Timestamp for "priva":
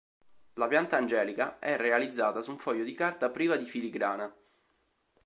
3.29-3.55